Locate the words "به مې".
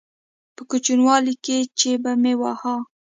2.03-2.33